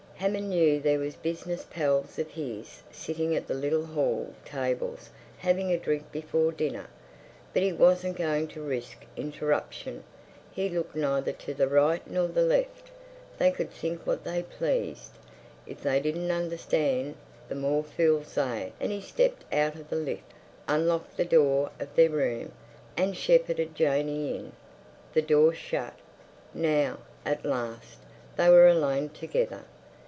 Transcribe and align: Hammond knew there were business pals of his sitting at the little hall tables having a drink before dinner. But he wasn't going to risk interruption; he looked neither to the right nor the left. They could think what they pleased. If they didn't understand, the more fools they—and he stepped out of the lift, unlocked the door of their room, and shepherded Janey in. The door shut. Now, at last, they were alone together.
Hammond 0.21 0.51
knew 0.51 0.79
there 0.79 0.99
were 0.99 1.09
business 1.23 1.65
pals 1.71 2.19
of 2.19 2.29
his 2.29 2.83
sitting 2.91 3.35
at 3.35 3.47
the 3.47 3.55
little 3.55 3.83
hall 3.87 4.31
tables 4.45 5.09
having 5.39 5.71
a 5.71 5.79
drink 5.79 6.11
before 6.11 6.51
dinner. 6.51 6.85
But 7.55 7.63
he 7.63 7.73
wasn't 7.73 8.17
going 8.17 8.47
to 8.49 8.61
risk 8.61 8.99
interruption; 9.17 10.03
he 10.51 10.69
looked 10.69 10.95
neither 10.95 11.31
to 11.31 11.55
the 11.55 11.67
right 11.67 12.07
nor 12.07 12.27
the 12.27 12.43
left. 12.43 12.91
They 13.39 13.49
could 13.49 13.71
think 13.71 14.05
what 14.05 14.23
they 14.23 14.43
pleased. 14.43 15.13
If 15.65 15.81
they 15.81 15.99
didn't 15.99 16.29
understand, 16.29 17.15
the 17.49 17.55
more 17.55 17.81
fools 17.83 18.35
they—and 18.35 18.91
he 18.91 19.01
stepped 19.01 19.51
out 19.51 19.73
of 19.73 19.89
the 19.89 19.95
lift, 19.95 20.31
unlocked 20.67 21.17
the 21.17 21.25
door 21.25 21.71
of 21.79 21.95
their 21.95 22.11
room, 22.11 22.51
and 22.95 23.17
shepherded 23.17 23.73
Janey 23.73 24.35
in. 24.37 24.51
The 25.13 25.23
door 25.23 25.51
shut. 25.55 25.95
Now, 26.53 26.99
at 27.25 27.43
last, 27.43 27.97
they 28.37 28.49
were 28.51 28.67
alone 28.67 29.09
together. 29.09 29.63